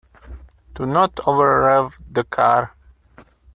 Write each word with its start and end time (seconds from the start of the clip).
Do 0.73 0.87
not 0.87 1.19
over 1.27 1.65
rev 1.65 2.01
the 2.09 2.23
car. 2.23 2.73